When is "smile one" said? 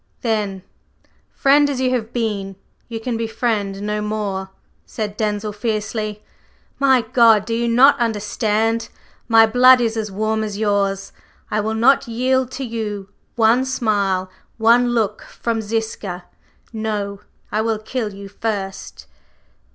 13.63-14.89